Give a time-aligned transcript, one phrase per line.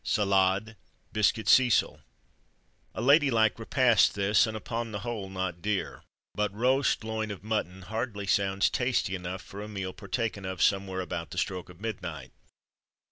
[0.03, 0.75] Salade.
[1.13, 2.01] Biscuit Cecil.
[2.95, 6.01] A lady like repast this; and upon the whole, not dear.
[6.33, 11.01] But roast loin of mutton hardly sounds tasty enough for a meal partaken of somewhere
[11.01, 12.31] about the stroke of midnight.